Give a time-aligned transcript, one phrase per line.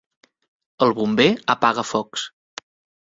[0.85, 2.25] El bomber apaga focs.